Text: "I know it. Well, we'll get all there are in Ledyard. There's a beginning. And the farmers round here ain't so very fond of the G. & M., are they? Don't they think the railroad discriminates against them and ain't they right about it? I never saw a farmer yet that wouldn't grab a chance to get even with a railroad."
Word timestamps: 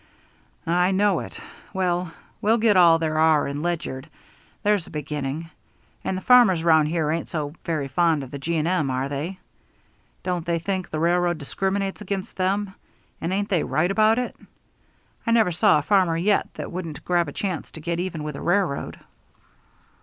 "I 0.65 0.89
know 0.89 1.19
it. 1.19 1.39
Well, 1.73 2.11
we'll 2.41 2.57
get 2.57 2.75
all 2.75 2.97
there 2.97 3.19
are 3.19 3.47
in 3.47 3.61
Ledyard. 3.61 4.09
There's 4.63 4.87
a 4.87 4.89
beginning. 4.89 5.51
And 6.03 6.17
the 6.17 6.23
farmers 6.23 6.63
round 6.63 6.87
here 6.87 7.11
ain't 7.11 7.29
so 7.29 7.53
very 7.65 7.87
fond 7.87 8.23
of 8.23 8.31
the 8.31 8.39
G. 8.39 8.57
& 8.57 8.65
M., 8.65 8.89
are 8.89 9.07
they? 9.09 9.37
Don't 10.23 10.43
they 10.47 10.57
think 10.57 10.89
the 10.89 10.97
railroad 10.97 11.37
discriminates 11.37 12.01
against 12.01 12.35
them 12.37 12.73
and 13.21 13.31
ain't 13.31 13.49
they 13.49 13.61
right 13.63 13.91
about 13.91 14.17
it? 14.17 14.35
I 15.27 15.29
never 15.29 15.51
saw 15.51 15.77
a 15.77 15.83
farmer 15.83 16.17
yet 16.17 16.49
that 16.55 16.71
wouldn't 16.71 17.05
grab 17.05 17.27
a 17.27 17.31
chance 17.31 17.69
to 17.73 17.79
get 17.79 17.99
even 17.99 18.23
with 18.23 18.35
a 18.35 18.41
railroad." 18.41 18.99